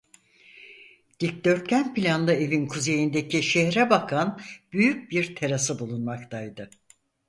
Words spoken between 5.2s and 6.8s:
terası bulunmaktaydı.